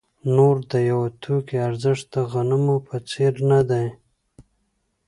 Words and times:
نور 0.35 0.55
د 0.71 0.73
یوه 0.89 1.07
توکي 1.23 1.57
ارزښت 1.67 2.05
د 2.13 2.15
غنمو 2.31 2.77
په 2.87 2.95
څېر 3.09 3.33
نه 3.49 3.59
دی 3.69 3.85